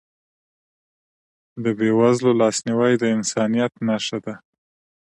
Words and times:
د 1.63 1.65
بېوزلو 1.77 2.31
لاسنیوی 2.41 2.93
د 2.97 3.03
انسانیت 3.15 3.73
نښه 3.87 4.17
ده. 4.25 4.35